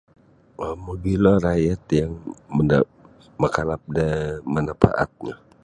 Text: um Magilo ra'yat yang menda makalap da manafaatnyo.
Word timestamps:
um 0.63 0.77
Magilo 0.87 1.31
ra'yat 1.45 1.83
yang 1.99 2.13
menda 2.55 2.77
makalap 3.41 3.81
da 3.95 4.07
manafaatnyo. 4.53 5.35